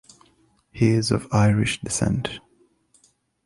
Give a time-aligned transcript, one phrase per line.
[0.71, 2.39] He is of Irish descent.